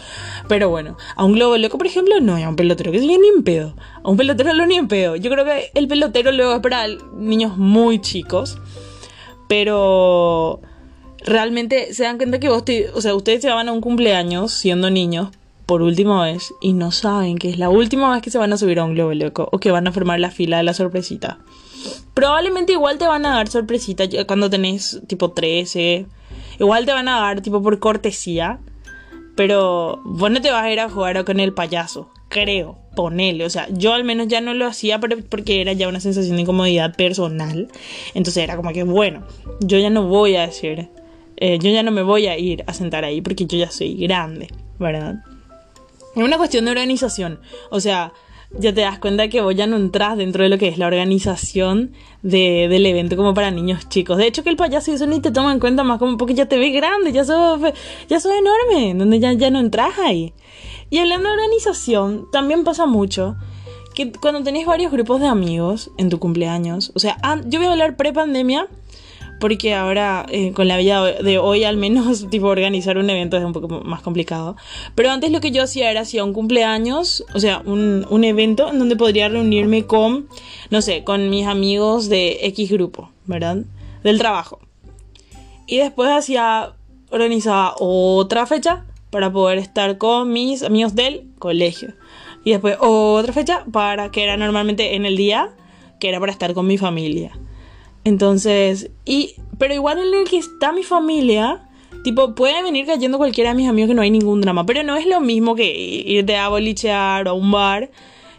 Pero 0.49 0.69
bueno, 0.69 0.97
a 1.15 1.25
un 1.25 1.33
globo 1.33 1.57
loco, 1.57 1.79
por 1.79 1.87
ejemplo, 1.87 2.21
no, 2.21 2.37
a 2.37 2.49
un 2.49 2.57
pelotero, 2.57 2.91
que 2.91 2.99
es 2.99 3.05
ni 3.05 3.15
en 3.15 3.45
pedo. 3.45 3.77
A 4.03 4.11
un 4.11 4.17
pelotero 4.17 4.53
no 4.53 4.67
ni 4.67 4.75
en 4.75 4.89
pedo. 4.89 5.15
Yo 5.15 5.31
creo 5.31 5.45
que 5.45 5.71
el 5.75 5.87
pelotero 5.87 6.33
luego 6.33 6.55
es 6.55 6.61
para 6.61 6.89
niños 7.17 7.57
muy 7.57 8.01
chicos, 8.01 8.59
pero 9.49 10.61
realmente 11.25 11.95
se 11.95 12.05
dan 12.05 12.17
cuenta 12.17 12.41
que 12.41 12.49
vos, 12.49 12.65
o 12.95 13.01
sea, 13.01 13.15
ustedes 13.15 13.43
se 13.43 13.51
van 13.51 13.69
a 13.69 13.73
un 13.73 13.81
cumpleaños 13.81 14.53
siendo 14.53 14.91
niños, 14.91 15.29
por 15.71 15.83
última 15.83 16.25
vez 16.25 16.53
y 16.61 16.73
no 16.73 16.91
saben 16.91 17.39
que 17.39 17.49
es 17.49 17.57
la 17.57 17.69
última 17.69 18.11
vez 18.11 18.23
que 18.23 18.31
se 18.33 18.39
van 18.39 18.53
a 18.53 18.57
subir 18.57 18.81
a 18.81 18.85
un 18.85 18.95
globo 18.95 19.15
loco 19.15 19.49
o 19.53 19.61
que 19.61 19.71
van 19.71 19.87
a 19.87 19.93
formar 19.93 20.19
la 20.19 20.33
fila 20.33 20.57
de 20.57 20.65
la 20.65 20.75
sorpresita. 20.75 21.39
Probablemente 22.13 22.73
igual 22.73 22.99
te 22.99 23.07
van 23.07 23.25
a 23.25 23.37
dar 23.37 23.47
sorpresita 23.47 24.03
cuando 24.27 24.51
tenés 24.51 25.01
tipo 25.07 25.31
13. 25.31 26.07
Igual 26.59 26.87
te 26.87 26.93
van 26.93 27.07
a 27.07 27.21
dar 27.21 27.41
tipo 27.41 27.63
por 27.63 27.79
cortesía. 27.79 28.59
Pero 29.37 30.01
vos 30.05 30.33
no 30.33 30.41
te 30.41 30.51
vas 30.51 30.65
a 30.65 30.73
ir 30.73 30.81
a 30.81 30.91
jugar 30.91 31.25
con 31.25 31.39
el 31.39 31.53
payaso. 31.53 32.11
Creo, 32.31 32.77
ponele. 32.97 33.45
O 33.45 33.51
sea, 33.51 33.69
yo 33.71 33.93
al 33.95 34.03
menos 34.03 34.27
ya 34.27 34.41
no 34.41 34.55
lo 34.55 34.67
hacía 34.67 34.99
porque 34.99 35.61
era 35.61 35.73
ya 35.73 35.87
una 35.87 36.01
sensación 36.01 36.35
de 36.35 36.43
incomodidad 36.43 36.97
personal. 36.97 37.69
Entonces 38.15 38.43
era 38.43 38.57
como 38.57 38.73
que, 38.73 38.83
bueno, 38.83 39.23
yo 39.61 39.79
ya 39.79 39.91
no 39.91 40.09
voy 40.09 40.35
a 40.35 40.49
decir. 40.49 40.89
Eh, 41.37 41.61
yo 41.61 41.71
ya 41.71 41.85
no 41.85 41.93
me 41.93 42.03
voy 42.03 42.27
a 42.27 42.37
ir 42.37 42.65
a 42.67 42.75
sentar 42.75 43.05
ahí 43.05 43.21
porque 43.21 43.47
yo 43.47 43.57
ya 43.57 43.71
soy 43.71 43.95
grande, 43.95 44.49
¿verdad? 44.81 45.23
Es 46.21 46.27
una 46.27 46.37
cuestión 46.37 46.67
de 46.67 46.73
organización. 46.73 47.41
O 47.71 47.81
sea, 47.81 48.13
ya 48.59 48.75
te 48.75 48.83
das 48.83 48.99
cuenta 48.99 49.29
que 49.29 49.41
vos 49.41 49.55
ya 49.55 49.67
no 49.67 49.77
entras 49.77 50.19
dentro 50.19 50.43
de 50.43 50.51
lo 50.51 50.59
que 50.59 50.69
es 50.69 50.77
la 50.77 50.87
organización 50.87 51.93
de, 52.23 52.67
del 52.69 52.85
evento 52.85 53.17
como 53.17 53.33
para 53.33 53.51
niños 53.51 53.89
chicos. 53.89 54.19
De 54.19 54.27
hecho, 54.27 54.43
que 54.43 54.51
el 54.51 54.57
payaso 54.57 54.91
y 54.91 54.95
eso 54.95 55.07
ni 55.07 55.21
te 55.21 55.31
toma 55.31 55.51
en 55.51 55.61
cuenta 55.61 55.83
más 55.83 55.99
como 55.99 56.19
porque 56.19 56.35
ya 56.35 56.45
te 56.45 56.59
ves 56.59 56.75
grande, 56.75 57.13
ya 57.13 57.25
sos, 57.25 57.61
ya 58.07 58.21
sos 58.21 58.33
enorme, 58.33 58.93
donde 58.95 59.19
ya, 59.19 59.33
ya 59.33 59.51
no 59.51 59.61
entras 59.61 59.99
ahí. 59.99 60.35
Y 60.91 60.99
hablando 60.99 61.31
de 61.31 61.37
organización, 61.37 62.27
también 62.31 62.65
pasa 62.65 62.85
mucho 62.85 63.37
que 63.95 64.13
cuando 64.13 64.43
tenés 64.43 64.67
varios 64.67 64.93
grupos 64.93 65.21
de 65.21 65.27
amigos 65.27 65.91
en 65.97 66.11
tu 66.11 66.19
cumpleaños, 66.19 66.93
o 66.95 66.99
sea, 66.99 67.17
yo 67.47 67.61
voy 67.61 67.69
a 67.69 67.73
hablar 67.73 67.97
pre-pandemia 67.97 68.69
porque 69.41 69.75
ahora 69.75 70.27
eh, 70.29 70.53
con 70.53 70.69
la 70.69 70.77
vida 70.77 71.03
de 71.05 71.39
hoy 71.39 71.65
al 71.65 71.77
menos 71.77 72.27
tipo 72.31 72.47
organizar 72.47 72.99
un 72.99 73.11
evento 73.11 73.37
es 73.37 73.45
un 73.45 73.53
poco 73.53 73.69
más 73.81 74.03
complicado. 74.03 74.57
Pero 74.95 75.11
antes 75.11 75.33
lo 75.33 75.41
que 75.41 75.51
yo 75.51 75.65
hacía 75.65 75.91
era 75.91 76.03
hacía 76.03 76.23
un 76.23 76.33
cumpleaños, 76.33 77.25
o 77.35 77.41
sea, 77.41 77.63
un, 77.65 78.07
un 78.09 78.25
evento 78.25 78.71
en 78.71 78.79
donde 78.79 78.95
podría 78.95 79.29
reunirme 79.29 79.87
con, 79.87 80.29
no 80.71 80.83
sé, 80.83 81.03
con 81.03 81.31
mis 81.31 81.47
amigos 81.47 82.09
de 82.09 82.39
X 82.43 82.71
grupo, 82.71 83.11
¿verdad? 83.27 83.59
Del 84.05 84.19
trabajo. 84.19 84.61
Y 85.67 85.79
después 85.79 86.11
hacía, 86.11 86.75
organizaba 87.11 87.75
otra 87.79 88.47
fecha 88.47 88.85
para 89.11 89.33
poder 89.33 89.59
estar 89.59 89.99
con 89.99 90.33
mis 90.33 90.63
amigos 90.63 90.95
del 90.95 91.29
colegio. 91.39 91.95
Y 92.45 92.53
después 92.53 92.77
otra 92.81 93.33
fecha 93.33 93.65
para 93.71 94.11
que 94.11 94.23
era 94.23 94.37
normalmente 94.37 94.95
en 94.95 95.07
el 95.07 95.17
día, 95.17 95.51
que 95.99 96.09
era 96.09 96.21
para 96.21 96.33
estar 96.33 96.55
con 96.55 96.67
mi 96.67 96.79
familia. 96.79 97.33
Entonces, 98.05 98.91
y, 99.05 99.35
pero 99.59 99.75
igual 99.75 99.99
en 99.99 100.15
el 100.15 100.29
que 100.29 100.39
está 100.39 100.73
mi 100.73 100.83
familia, 100.83 101.69
tipo, 102.03 102.35
puede 102.35 102.63
venir 102.63 102.87
cayendo 102.87 103.19
cualquiera 103.19 103.51
de 103.51 103.57
mis 103.57 103.69
amigos 103.69 103.89
que 103.89 103.95
no 103.95 104.03
hay 104.03 104.11
ningún 104.11 104.41
drama, 104.41 104.65
pero 104.65 104.83
no 104.83 104.97
es 104.97 105.07
lo 105.07 105.21
mismo 105.21 105.55
que 105.55 105.71
irte 106.07 106.37
a 106.37 106.49
bolichear 106.49 107.29
o 107.29 107.31
a 107.31 107.35
un 107.35 107.51
bar 107.51 107.91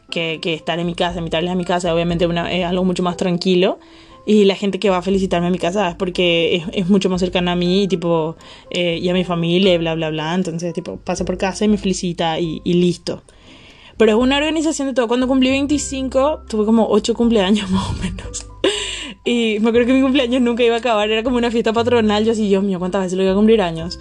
que, 0.09 0.39
que 0.41 0.53
estar 0.53 0.79
en 0.79 0.87
mi 0.87 0.95
casa, 0.95 1.19
invitarles 1.19 1.51
a 1.51 1.55
mi 1.55 1.65
casa, 1.65 1.93
obviamente 1.93 2.25
es 2.25 2.65
algo 2.65 2.83
mucho 2.83 3.03
más 3.03 3.17
tranquilo. 3.17 3.79
Y 4.23 4.45
la 4.45 4.55
gente 4.55 4.79
que 4.79 4.89
va 4.91 4.97
a 4.97 5.01
felicitarme 5.01 5.47
a 5.47 5.49
mi 5.49 5.57
casa 5.57 5.89
es 5.89 5.95
porque 5.95 6.63
es, 6.73 6.89
mucho 6.89 7.09
más 7.09 7.21
cercana 7.21 7.53
a 7.53 7.55
mí, 7.55 7.87
tipo, 7.87 8.35
eh, 8.69 8.99
y 9.01 9.09
a 9.09 9.13
mi 9.13 9.23
familia, 9.23 9.75
bla, 9.79 9.95
bla, 9.95 10.11
bla. 10.11 10.35
Entonces, 10.35 10.73
tipo, 10.73 10.97
pasa 10.97 11.25
por 11.25 11.39
casa 11.39 11.65
y 11.65 11.67
me 11.67 11.77
felicita 11.77 12.39
y, 12.39 12.61
y 12.63 12.73
listo. 12.75 13.23
Pero 13.97 14.11
es 14.11 14.17
una 14.19 14.37
organización 14.37 14.89
de 14.89 14.93
todo. 14.93 15.07
Cuando 15.07 15.27
cumplí 15.27 15.49
25, 15.49 16.43
tuve 16.47 16.65
como 16.65 16.87
8 16.89 17.15
cumpleaños 17.15 17.69
más 17.71 17.89
o 17.89 17.93
menos. 17.93 18.50
Y 19.23 19.57
me 19.61 19.69
acuerdo 19.69 19.87
que 19.87 19.93
mi 19.93 20.01
cumpleaños 20.01 20.41
nunca 20.41 20.63
iba 20.63 20.75
a 20.75 20.79
acabar, 20.79 21.09
era 21.09 21.23
como 21.23 21.37
una 21.37 21.51
fiesta 21.51 21.73
patronal. 21.73 22.25
Yo 22.25 22.31
así, 22.31 22.47
Dios 22.47 22.63
mío, 22.63 22.79
¿cuántas 22.79 23.03
veces 23.03 23.17
lo 23.17 23.23
iba 23.23 23.33
a 23.33 23.35
cumplir 23.35 23.61
años? 23.61 23.99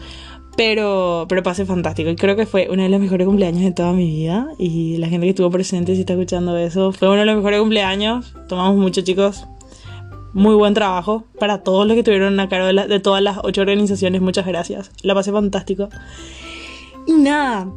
Pero, 0.56 1.26
pero 1.28 1.42
pasé 1.42 1.64
fantástico 1.64 2.10
y 2.10 2.16
creo 2.16 2.36
que 2.36 2.44
fue 2.44 2.68
uno 2.70 2.82
de 2.82 2.88
los 2.88 3.00
mejores 3.00 3.26
cumpleaños 3.26 3.62
de 3.62 3.72
toda 3.72 3.92
mi 3.92 4.06
vida. 4.06 4.48
Y 4.58 4.96
la 4.96 5.08
gente 5.08 5.26
que 5.26 5.30
estuvo 5.30 5.50
presente, 5.50 5.94
si 5.94 6.00
está 6.00 6.14
escuchando 6.14 6.56
eso, 6.56 6.92
fue 6.92 7.08
uno 7.08 7.20
de 7.20 7.26
los 7.26 7.36
mejores 7.36 7.60
cumpleaños. 7.60 8.34
Tomamos 8.48 8.76
mucho, 8.76 9.02
chicos. 9.02 9.46
Muy 10.32 10.54
buen 10.54 10.74
trabajo 10.74 11.24
para 11.38 11.62
todos 11.62 11.86
los 11.86 11.94
que 11.94 12.00
estuvieron 12.00 12.38
a 12.40 12.48
cargo 12.48 12.66
de, 12.66 12.88
de 12.88 13.00
todas 13.00 13.22
las 13.22 13.38
ocho 13.42 13.60
organizaciones. 13.60 14.20
Muchas 14.22 14.46
gracias. 14.46 14.90
La 15.02 15.14
pasé 15.14 15.32
fantástico. 15.32 15.88
Y 17.06 17.12
nada, 17.12 17.68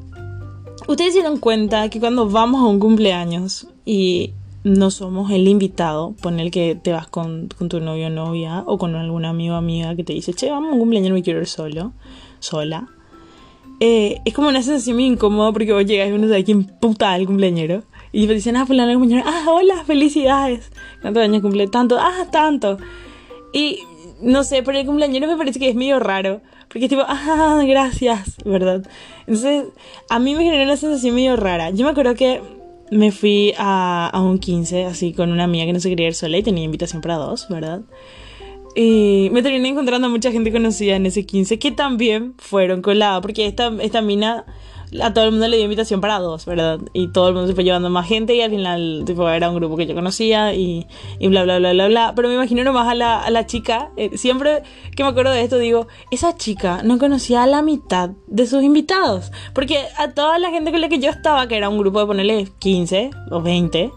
ustedes 0.88 1.14
se 1.14 1.24
dan 1.24 1.38
cuenta 1.38 1.90
que 1.90 2.00
cuando 2.00 2.30
vamos 2.30 2.62
a 2.62 2.66
un 2.66 2.80
cumpleaños 2.80 3.68
y 3.86 4.34
no 4.64 4.92
somos 4.92 5.30
el 5.32 5.48
invitado, 5.48 6.16
pon 6.22 6.40
el 6.40 6.50
que 6.50 6.76
te 6.82 6.92
vas 6.92 7.08
con, 7.08 7.50
con 7.58 7.68
tu 7.70 7.82
novio 7.82 8.08
o 8.08 8.10
novia 8.10 8.64
o 8.66 8.78
con 8.78 8.96
algún 8.96 9.26
amigo 9.26 9.56
o 9.56 9.58
amiga 9.58 9.96
que 9.96 10.04
te 10.04 10.14
dice, 10.14 10.34
che, 10.34 10.50
vamos 10.50 10.70
a 10.70 10.74
un 10.74 10.80
cumpleaños, 10.80 11.12
me 11.12 11.22
quiero 11.22 11.40
ir 11.40 11.48
solo, 11.48 11.94
sola. 12.40 12.88
Eh, 13.80 14.22
es 14.24 14.34
como 14.34 14.48
una 14.48 14.62
sensación 14.62 14.96
muy 14.96 15.06
incómoda 15.06 15.52
porque 15.52 15.74
vos 15.74 15.86
llegas 15.86 16.10
y 16.10 16.14
uno 16.14 16.28
sabe 16.28 16.46
quién 16.46 16.64
puta 16.64 17.16
el 17.16 17.26
cumpleañero. 17.26 17.84
Y 18.14 18.28
te 18.28 18.36
dicen, 18.36 18.56
ah, 18.56 18.66
fulano 18.66 18.92
el 18.92 19.00
cumpleañero, 19.00 19.30
ah, 19.30 19.52
hola, 19.52 19.84
felicidades. 19.84 20.72
¿Cuántos 21.02 21.24
años 21.24 21.42
cumple? 21.42 21.68
Tanto, 21.68 21.98
ah, 22.00 22.28
tanto. 22.32 22.78
Y 23.52 23.80
no 24.22 24.44
sé, 24.46 24.64
pero 24.64 24.78
el 24.78 24.86
cumpleañero 24.86 25.28
me 25.28 25.36
parece 25.36 25.60
que 25.60 25.70
es 25.70 25.76
medio 25.76 26.00
raro. 26.00 26.42
Porque 26.70 26.86
es 26.86 26.90
tipo, 26.90 27.04
ah, 27.06 27.62
gracias, 27.68 28.38
¿verdad? 28.46 28.88
Entonces, 29.28 29.66
a 30.10 30.20
mí 30.20 30.36
me 30.36 30.44
genera 30.44 30.64
una 30.64 30.78
sensación 30.78 31.16
medio 31.16 31.36
rara. 31.36 31.72
Yo 31.72 31.84
me 31.84 31.92
acuerdo 31.92 32.16
que 32.16 32.42
me 32.92 33.12
fui 33.12 33.54
a, 33.58 34.10
a 34.12 34.22
un 34.22 34.40
15, 34.40 34.86
así 34.86 35.14
con 35.14 35.32
una 35.32 35.46
amiga 35.46 35.66
que 35.66 35.74
no 35.74 35.80
se 35.80 35.90
quería 35.90 36.08
ir 36.08 36.16
sola 36.16 36.38
y 36.38 36.44
tenía 36.44 36.64
invitación 36.64 37.02
para 37.02 37.16
dos, 37.16 37.48
¿verdad? 37.50 37.82
Y 38.76 39.30
me 39.32 39.44
terminé 39.44 39.70
encontrando 39.70 40.08
a 40.08 40.10
mucha 40.10 40.32
gente 40.32 40.52
conocida 40.52 40.96
en 40.96 41.06
ese 41.06 41.26
15 41.26 41.60
que 41.60 41.72
también 41.72 42.34
fueron 42.38 42.82
colados, 42.82 43.22
porque 43.22 43.46
esta, 43.46 43.72
esta 43.82 44.02
mina 44.02 44.46
a 45.02 45.14
todo 45.14 45.26
el 45.26 45.32
mundo 45.32 45.48
le 45.48 45.58
dio 45.58 45.64
invitación 45.64 46.02
para 46.02 46.20
dos, 46.20 46.46
¿verdad? 46.46 46.80
Y 46.94 47.08
todo 47.10 47.30
el 47.30 47.34
mundo 47.34 47.48
se 47.48 47.56
fue 47.56 47.64
llevando 47.64 47.90
más 47.90 48.08
gente 48.08 48.36
y 48.36 48.42
al 48.42 48.52
final, 48.52 49.04
tipo, 49.06 49.28
era 49.30 49.50
un 49.50 49.56
grupo 49.56 49.78
que 49.78 49.86
yo 49.86 49.96
conocía 49.96 50.54
y, 50.54 50.88
y 51.20 51.28
bla, 51.28 51.44
bla, 51.44 51.60
bla, 51.60 51.74
bla, 51.74 51.88
bla. 51.88 52.14
Pero 52.16 52.28
me 52.28 52.36
imagino 52.36 52.64
nomás 52.64 52.88
a 52.88 52.96
la, 52.96 53.22
a 53.22 53.30
la 53.30 53.46
chica, 53.46 53.92
eh, 53.98 54.18
siempre 54.18 54.64
que 54.96 55.04
me 55.04 55.10
acuerdo 55.10 55.32
de 55.32 55.42
esto 55.42 55.58
digo, 55.58 55.88
esa 56.12 56.36
chica 56.36 56.82
no 56.84 56.98
conocía 56.98 57.44
a 57.44 57.48
la 57.48 57.62
mitad 57.62 58.12
de 58.28 58.48
sus 58.48 58.64
invitados. 58.64 59.32
Porque 59.54 59.80
a 59.98 60.12
toda 60.12 60.40
la 60.40 60.50
gente 60.50 60.72
con 60.72 60.82
la 60.82 60.90
que 60.90 61.00
yo 61.00 61.10
estaba, 61.10 61.48
que 61.48 61.58
era 61.58 61.70
un 61.70 61.78
grupo 61.78 62.00
de 62.00 62.06
ponerle 62.06 62.48
15 62.60 63.10
o 63.32 63.42
20, 63.42 63.92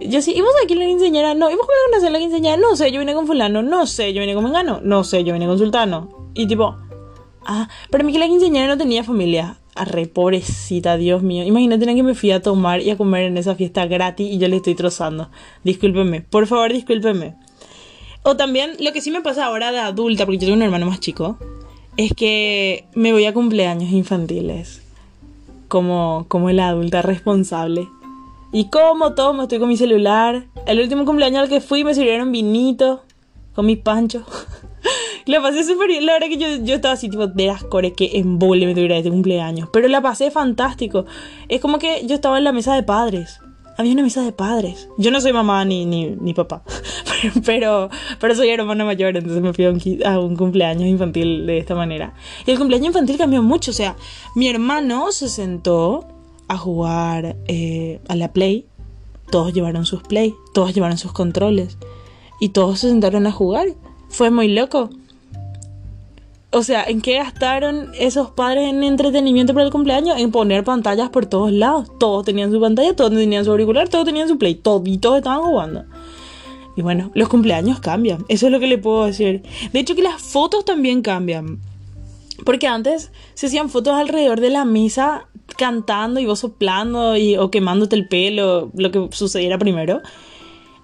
yo 0.00 0.20
sí, 0.20 0.32
¿y 0.34 0.40
vos 0.40 0.50
aquí 0.62 0.74
la 0.74 0.86
quinceañera? 0.86 1.34
No, 1.34 1.50
¿y 1.50 1.54
vos 1.54 1.66
cómo 1.66 2.10
la 2.10 2.18
quinceañera? 2.18 2.56
No 2.56 2.76
sé, 2.76 2.90
yo 2.90 3.00
vine 3.00 3.14
con 3.14 3.26
fulano, 3.26 3.62
no 3.62 3.86
sé, 3.86 4.12
yo 4.12 4.20
vine 4.20 4.34
con 4.34 4.44
mengano, 4.44 4.80
no 4.82 5.04
sé, 5.04 5.24
yo 5.24 5.32
vine 5.32 5.46
con 5.46 5.58
sultano. 5.58 6.30
Y 6.34 6.46
tipo, 6.46 6.76
ah, 7.46 7.68
pero 7.90 8.02
a 8.02 8.06
mí 8.06 8.12
que 8.12 8.18
la 8.18 8.26
quinceañera 8.26 8.66
no 8.66 8.76
tenía 8.76 9.04
familia. 9.04 9.58
Arre, 9.74 10.06
pobrecita, 10.06 10.96
Dios 10.96 11.22
mío. 11.22 11.44
Imagínate 11.44 11.84
que 11.86 12.02
me 12.02 12.14
fui 12.14 12.30
a 12.30 12.40
tomar 12.40 12.80
y 12.80 12.90
a 12.90 12.96
comer 12.96 13.24
en 13.24 13.36
esa 13.36 13.56
fiesta 13.56 13.86
gratis 13.86 14.30
y 14.30 14.38
yo 14.38 14.46
le 14.46 14.56
estoy 14.56 14.76
trozando. 14.76 15.30
Discúlpeme, 15.64 16.20
por 16.20 16.46
favor, 16.46 16.72
discúlpeme. 16.72 17.34
O 18.22 18.36
también, 18.36 18.72
lo 18.78 18.92
que 18.92 19.00
sí 19.00 19.10
me 19.10 19.20
pasa 19.20 19.46
ahora 19.46 19.72
de 19.72 19.80
adulta, 19.80 20.24
porque 20.24 20.38
yo 20.38 20.46
tengo 20.46 20.56
un 20.56 20.62
hermano 20.62 20.86
más 20.86 21.00
chico, 21.00 21.38
es 21.96 22.12
que 22.14 22.86
me 22.94 23.12
voy 23.12 23.26
a 23.26 23.34
cumpleaños 23.34 23.90
infantiles. 23.90 24.80
Como, 25.68 26.26
como 26.28 26.50
la 26.50 26.68
adulta 26.68 27.02
responsable. 27.02 27.88
Y 28.52 28.70
como 28.70 29.14
todo, 29.14 29.32
me 29.32 29.42
estoy 29.42 29.58
con 29.58 29.68
mi 29.68 29.76
celular. 29.76 30.46
El 30.66 30.80
último 30.80 31.04
cumpleaños 31.04 31.42
al 31.42 31.48
que 31.48 31.60
fui 31.60 31.82
me 31.82 31.94
sirvieron 31.94 32.30
vinito 32.30 33.02
con 33.54 33.66
mis 33.66 33.78
panchos. 33.78 34.22
la 35.26 35.40
pasé 35.40 35.64
súper 35.64 35.88
bien. 35.88 36.06
La 36.06 36.14
verdad 36.14 36.28
que 36.28 36.36
yo, 36.36 36.46
yo 36.64 36.74
estaba 36.74 36.94
así, 36.94 37.08
tipo, 37.08 37.26
de 37.26 37.46
las 37.46 37.64
core 37.64 37.92
que 37.92 38.18
embole 38.18 38.66
me 38.66 38.74
tuviera 38.74 38.96
este 38.96 39.10
cumpleaños. 39.10 39.68
Pero 39.72 39.88
la 39.88 40.00
pasé 40.00 40.30
fantástico. 40.30 41.06
Es 41.48 41.60
como 41.60 41.78
que 41.78 42.06
yo 42.06 42.14
estaba 42.14 42.38
en 42.38 42.44
la 42.44 42.52
mesa 42.52 42.74
de 42.74 42.82
padres. 42.82 43.40
Había 43.76 43.92
una 43.92 44.02
mesa 44.02 44.22
de 44.22 44.30
padres. 44.32 44.88
Yo 44.98 45.10
no 45.10 45.20
soy 45.20 45.32
mamá 45.32 45.64
ni, 45.64 45.84
ni, 45.84 46.10
ni 46.10 46.32
papá. 46.32 46.62
Pero, 47.46 47.88
pero 48.20 48.34
soy 48.34 48.50
hermana 48.50 48.84
mayor, 48.84 49.16
entonces 49.16 49.40
me 49.40 49.54
fui 49.54 49.64
a 49.64 49.70
un, 49.70 49.80
a 50.04 50.18
un 50.18 50.36
cumpleaños 50.36 50.86
infantil 50.86 51.46
de 51.46 51.56
esta 51.56 51.74
manera. 51.74 52.12
Y 52.44 52.50
el 52.50 52.58
cumpleaños 52.58 52.88
infantil 52.88 53.16
cambió 53.16 53.42
mucho. 53.42 53.70
O 53.70 53.74
sea, 53.74 53.96
mi 54.34 54.46
hermano 54.46 55.10
se 55.10 55.30
sentó 55.30 56.06
a 56.48 56.58
jugar 56.58 57.36
eh, 57.48 58.00
a 58.08 58.16
la 58.16 58.32
Play. 58.32 58.66
Todos 59.30 59.54
llevaron 59.54 59.86
sus 59.86 60.02
Play, 60.02 60.34
todos 60.52 60.74
llevaron 60.74 60.98
sus 60.98 61.12
controles. 61.12 61.78
Y 62.40 62.50
todos 62.50 62.80
se 62.80 62.90
sentaron 62.90 63.26
a 63.26 63.32
jugar. 63.32 63.68
Fue 64.10 64.30
muy 64.30 64.48
loco. 64.48 64.90
O 66.54 66.62
sea, 66.62 66.84
¿en 66.84 67.00
qué 67.00 67.16
gastaron 67.16 67.90
esos 67.98 68.30
padres 68.30 68.70
en 68.70 68.84
entretenimiento 68.84 69.54
para 69.54 69.66
el 69.66 69.72
cumpleaños? 69.72 70.20
En 70.20 70.30
poner 70.30 70.62
pantallas 70.62 71.10
por 71.10 71.26
todos 71.26 71.50
lados. 71.50 71.88
Todos 71.98 72.24
tenían 72.24 72.52
su 72.52 72.60
pantalla, 72.60 72.94
todos 72.94 73.10
tenían 73.10 73.44
su 73.44 73.50
auricular, 73.50 73.88
todos 73.88 74.04
tenían 74.04 74.28
su 74.28 74.38
play, 74.38 74.54
todos, 74.54 74.86
y 74.86 74.94
estaban 74.94 75.40
jugando. 75.40 75.84
Y 76.76 76.82
bueno, 76.82 77.10
los 77.14 77.28
cumpleaños 77.28 77.80
cambian. 77.80 78.24
Eso 78.28 78.46
es 78.46 78.52
lo 78.52 78.60
que 78.60 78.68
le 78.68 78.78
puedo 78.78 79.04
decir. 79.04 79.42
De 79.72 79.80
hecho, 79.80 79.96
que 79.96 80.02
las 80.02 80.22
fotos 80.22 80.64
también 80.64 81.02
cambian. 81.02 81.58
Porque 82.46 82.68
antes 82.68 83.10
se 83.34 83.46
hacían 83.46 83.68
fotos 83.68 83.94
alrededor 83.94 84.40
de 84.40 84.50
la 84.50 84.64
mesa 84.64 85.26
cantando 85.58 86.20
y 86.20 86.26
vos 86.26 86.38
soplando 86.38 87.16
y, 87.16 87.36
o 87.36 87.50
quemándote 87.50 87.96
el 87.96 88.06
pelo, 88.06 88.70
lo 88.76 88.92
que 88.92 89.08
sucediera 89.10 89.58
primero. 89.58 90.02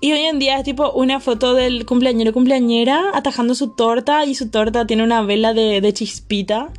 Y 0.03 0.13
hoy 0.13 0.21
en 0.21 0.39
día 0.39 0.57
es 0.57 0.65
tipo 0.65 0.91
una 0.93 1.21
foto 1.21 1.55
del 1.55 1.85
cumpleañero 1.85 2.33
cumpleañera 2.33 3.11
atajando 3.13 3.55
su 3.55 3.69
torta 3.69 4.25
y 4.25 4.35
su 4.35 4.49
torta 4.49 4.87
tiene 4.87 5.03
una 5.03 5.21
vela 5.23 5.53
de, 5.53 5.83
de 5.83 5.93
chispita. 5.93 6.71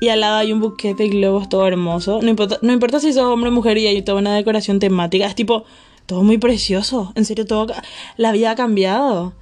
Y 0.00 0.10
al 0.10 0.20
lado 0.20 0.36
hay 0.36 0.52
un 0.52 0.60
buquete 0.60 1.04
de 1.04 1.08
globos 1.08 1.48
todo 1.48 1.66
hermoso. 1.66 2.20
No 2.22 2.28
importa, 2.28 2.58
no 2.60 2.72
importa 2.72 3.00
si 3.00 3.12
sos 3.12 3.24
hombre 3.24 3.48
o 3.48 3.52
mujer 3.52 3.78
y 3.78 3.86
hay 3.86 4.02
toda 4.02 4.18
una 4.18 4.34
decoración 4.34 4.78
temática. 4.80 5.26
Es 5.26 5.34
tipo 5.34 5.64
todo 6.04 6.22
muy 6.22 6.38
precioso. 6.38 7.12
En 7.14 7.24
serio, 7.24 7.46
todo. 7.46 7.72
La 8.16 8.32
vida 8.32 8.50
ha 8.50 8.54
cambiado. 8.54 9.32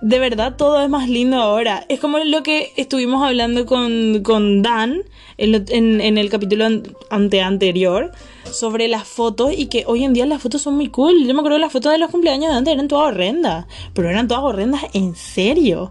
De 0.00 0.20
verdad, 0.20 0.54
todo 0.56 0.80
es 0.80 0.88
más 0.88 1.08
lindo 1.08 1.38
ahora. 1.38 1.84
Es 1.88 1.98
como 1.98 2.18
lo 2.18 2.42
que 2.44 2.72
estuvimos 2.76 3.26
hablando 3.26 3.66
con, 3.66 4.22
con 4.22 4.62
Dan 4.62 5.02
en, 5.38 6.00
en, 6.00 6.18
el 6.18 6.30
capítulo 6.30 6.66
ante 7.10 7.42
anterior 7.42 8.12
sobre 8.44 8.86
las 8.86 9.08
fotos 9.08 9.52
y 9.56 9.66
que 9.66 9.84
hoy 9.86 10.04
en 10.04 10.12
día 10.12 10.24
las 10.26 10.40
fotos 10.40 10.62
son 10.62 10.76
muy 10.76 10.88
cool. 10.88 11.26
Yo 11.26 11.34
me 11.34 11.40
acuerdo 11.40 11.56
que 11.56 11.62
las 11.62 11.72
fotos 11.72 11.90
de 11.90 11.98
los 11.98 12.10
cumpleaños 12.10 12.50
de 12.50 12.58
antes 12.58 12.74
eran 12.74 12.86
todas 12.86 13.12
horrendas, 13.12 13.66
pero 13.92 14.08
eran 14.08 14.28
todas 14.28 14.44
horrendas 14.44 14.82
en 14.92 15.16
serio. 15.16 15.90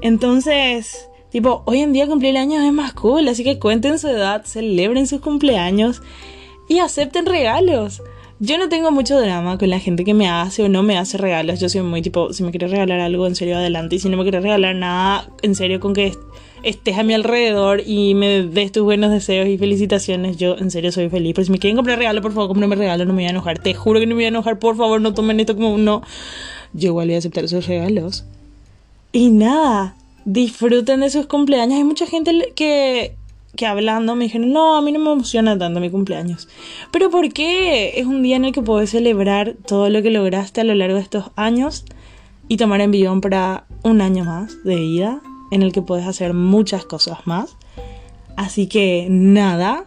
Entonces, 0.00 1.08
tipo, 1.30 1.62
hoy 1.66 1.80
en 1.80 1.92
día 1.92 2.08
cumplir 2.08 2.36
años 2.36 2.64
es 2.64 2.72
más 2.72 2.92
cool, 2.94 3.28
así 3.28 3.44
que 3.44 3.60
cuenten 3.60 4.00
su 4.00 4.08
edad, 4.08 4.44
celebren 4.46 5.06
sus 5.06 5.20
cumpleaños 5.20 6.02
y 6.68 6.80
acepten 6.80 7.24
regalos. 7.24 8.02
Yo 8.40 8.56
no 8.56 8.68
tengo 8.68 8.92
mucho 8.92 9.20
drama 9.20 9.58
con 9.58 9.68
la 9.68 9.80
gente 9.80 10.04
que 10.04 10.14
me 10.14 10.28
hace 10.28 10.62
o 10.62 10.68
no 10.68 10.84
me 10.84 10.96
hace 10.96 11.18
regalos. 11.18 11.58
Yo 11.58 11.68
soy 11.68 11.82
muy 11.82 12.02
tipo, 12.02 12.32
si 12.32 12.44
me 12.44 12.52
quieres 12.52 12.70
regalar 12.70 13.00
algo 13.00 13.26
en 13.26 13.34
serio, 13.34 13.56
adelante. 13.56 13.96
Y 13.96 13.98
si 13.98 14.08
no 14.08 14.16
me 14.16 14.22
quieres 14.22 14.44
regalar 14.44 14.76
nada, 14.76 15.28
en 15.42 15.56
serio, 15.56 15.80
con 15.80 15.92
que 15.92 16.16
estés 16.62 16.98
a 16.98 17.02
mi 17.02 17.14
alrededor 17.14 17.82
y 17.84 18.14
me 18.14 18.44
des 18.44 18.70
tus 18.70 18.84
buenos 18.84 19.10
deseos 19.10 19.48
y 19.48 19.58
felicitaciones, 19.58 20.36
yo 20.36 20.56
en 20.56 20.70
serio 20.70 20.92
soy 20.92 21.08
feliz. 21.08 21.32
Pero 21.34 21.46
si 21.46 21.50
me 21.50 21.58
quieren 21.58 21.76
comprar 21.76 21.98
regalo, 21.98 22.22
por 22.22 22.32
favor, 22.32 22.48
cómprenme 22.48 22.76
regalo, 22.76 23.04
no 23.04 23.12
me 23.12 23.22
voy 23.22 23.26
a 23.26 23.30
enojar. 23.30 23.58
Te 23.58 23.74
juro 23.74 23.98
que 23.98 24.06
no 24.06 24.10
me 24.10 24.20
voy 24.20 24.26
a 24.26 24.28
enojar, 24.28 24.60
por 24.60 24.76
favor, 24.76 25.00
no 25.00 25.14
tomen 25.14 25.40
esto 25.40 25.56
como 25.56 25.74
un 25.74 25.84
no. 25.84 26.02
Yo 26.74 26.90
igual 26.90 27.08
voy 27.08 27.16
a 27.16 27.18
aceptar 27.18 27.42
esos 27.42 27.66
regalos. 27.66 28.24
Y 29.10 29.30
nada, 29.30 29.96
disfruten 30.24 31.00
de 31.00 31.10
sus 31.10 31.26
cumpleaños. 31.26 31.76
Hay 31.78 31.84
mucha 31.84 32.06
gente 32.06 32.52
que, 32.54 33.16
que 33.58 33.66
hablando 33.66 34.14
me 34.14 34.24
dijeron, 34.24 34.52
no, 34.52 34.76
a 34.76 34.82
mí 34.82 34.92
no 34.92 35.00
me 35.00 35.10
emociona 35.10 35.58
tanto 35.58 35.80
mi 35.80 35.90
cumpleaños. 35.90 36.48
Pero 36.92 37.10
¿por 37.10 37.32
qué? 37.32 37.98
Es 37.98 38.06
un 38.06 38.22
día 38.22 38.36
en 38.36 38.44
el 38.44 38.52
que 38.52 38.62
puedes 38.62 38.90
celebrar 38.90 39.56
todo 39.66 39.90
lo 39.90 40.00
que 40.00 40.10
lograste 40.10 40.60
a 40.60 40.64
lo 40.64 40.76
largo 40.76 40.94
de 40.94 41.02
estos 41.02 41.32
años 41.34 41.84
y 42.46 42.56
tomar 42.56 42.80
envión 42.80 43.20
para 43.20 43.66
un 43.82 44.00
año 44.00 44.24
más 44.24 44.62
de 44.62 44.76
vida 44.76 45.20
en 45.50 45.62
el 45.62 45.72
que 45.72 45.82
puedes 45.82 46.06
hacer 46.06 46.34
muchas 46.34 46.84
cosas 46.84 47.26
más. 47.26 47.56
Así 48.36 48.68
que 48.68 49.08
nada, 49.10 49.84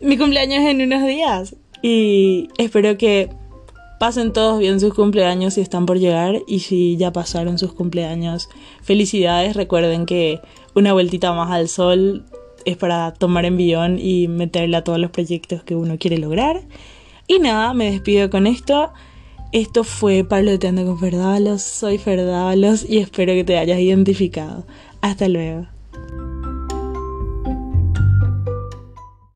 mi 0.00 0.16
cumpleaños 0.16 0.60
es 0.60 0.70
en 0.70 0.82
unos 0.82 1.04
días 1.04 1.56
y 1.82 2.50
espero 2.56 2.96
que 2.96 3.30
pasen 3.98 4.32
todos 4.32 4.60
bien 4.60 4.78
sus 4.78 4.94
cumpleaños 4.94 5.54
si 5.54 5.60
están 5.60 5.86
por 5.86 5.98
llegar 5.98 6.36
y 6.46 6.60
si 6.60 6.96
ya 6.96 7.12
pasaron 7.12 7.58
sus 7.58 7.72
cumpleaños, 7.72 8.48
felicidades, 8.80 9.56
recuerden 9.56 10.06
que 10.06 10.40
una 10.76 10.92
vueltita 10.92 11.32
más 11.32 11.50
al 11.50 11.68
sol 11.68 12.24
es 12.64 12.76
para 12.76 13.12
tomar 13.12 13.44
envión 13.44 13.98
y 13.98 14.28
meterle 14.28 14.76
a 14.76 14.84
todos 14.84 14.98
los 14.98 15.10
proyectos 15.10 15.62
que 15.62 15.74
uno 15.74 15.98
quiere 15.98 16.18
lograr. 16.18 16.62
Y 17.26 17.38
nada, 17.38 17.74
me 17.74 17.90
despido 17.90 18.30
con 18.30 18.46
esto. 18.46 18.92
Esto 19.52 19.84
fue 19.84 20.24
Parloteando 20.24 20.84
con 20.86 20.98
Ferdalos, 20.98 21.62
soy 21.62 21.98
Ferdalos 21.98 22.88
y 22.88 22.98
espero 22.98 23.34
que 23.34 23.44
te 23.44 23.58
hayas 23.58 23.78
identificado. 23.78 24.66
Hasta 25.02 25.28
luego. 25.28 25.66